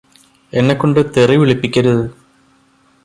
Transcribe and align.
എന്നെക്കൊണ്ട് 0.53 0.99
തെറി 1.17 1.35
വിളിപ്പിക്കരുത് 1.37 2.03